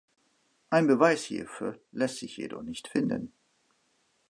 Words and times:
Ein 0.71 0.87
Beweis 0.87 1.25
hierfür 1.25 1.79
lässt 1.91 2.17
sich 2.17 2.35
jedoch 2.37 2.63
nicht 2.63 2.87
finden. 2.87 3.31